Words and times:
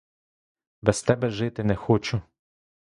Без 0.81 1.03
тебе 1.03 1.29
жити 1.29 1.63
не 1.63 1.75
хочу! 1.75 2.21